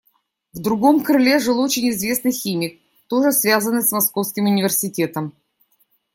В 0.53 0.59
другом 0.59 1.03
крыле 1.03 1.37
жил 1.37 1.59
очень 1.59 1.91
известный 1.91 2.31
химик, 2.31 2.81
тоже 3.07 3.31
связанный 3.31 3.83
с 3.83 3.91
Московским 3.91 4.45
университетом. 4.45 5.35